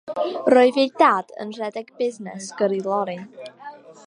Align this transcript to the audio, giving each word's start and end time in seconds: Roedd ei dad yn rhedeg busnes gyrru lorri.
Roedd 0.53 0.79
ei 0.83 0.89
dad 1.01 1.29
yn 1.45 1.53
rhedeg 1.59 1.93
busnes 2.01 2.51
gyrru 2.63 2.83
lorri. 2.89 3.21